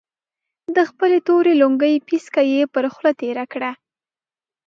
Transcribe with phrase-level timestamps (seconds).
[0.75, 3.71] د خپلې تورې لونګۍ پيڅکه يې پر خوله تېره کړه.